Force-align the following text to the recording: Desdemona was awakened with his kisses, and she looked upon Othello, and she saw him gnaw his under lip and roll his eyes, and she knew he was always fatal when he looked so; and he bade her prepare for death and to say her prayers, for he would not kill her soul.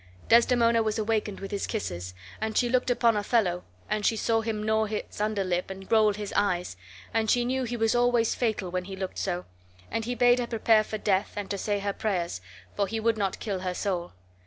Desdemona 0.29 0.81
was 0.81 0.97
awakened 0.97 1.39
with 1.39 1.51
his 1.51 1.67
kisses, 1.67 2.15
and 2.41 2.57
she 2.57 2.69
looked 2.69 2.89
upon 2.89 3.15
Othello, 3.15 3.63
and 3.87 4.03
she 4.03 4.15
saw 4.17 4.41
him 4.41 4.63
gnaw 4.63 4.85
his 4.85 5.21
under 5.21 5.43
lip 5.43 5.69
and 5.69 5.91
roll 5.91 6.11
his 6.11 6.33
eyes, 6.35 6.75
and 7.13 7.29
she 7.29 7.45
knew 7.45 7.65
he 7.65 7.77
was 7.77 7.93
always 7.93 8.33
fatal 8.33 8.71
when 8.71 8.85
he 8.85 8.95
looked 8.95 9.19
so; 9.19 9.45
and 9.91 10.05
he 10.05 10.15
bade 10.15 10.39
her 10.39 10.47
prepare 10.47 10.83
for 10.83 10.97
death 10.97 11.33
and 11.35 11.51
to 11.51 11.57
say 11.59 11.77
her 11.77 11.93
prayers, 11.93 12.41
for 12.75 12.87
he 12.87 12.99
would 12.99 13.15
not 13.15 13.39
kill 13.39 13.59
her 13.59 13.75
soul. 13.75 14.11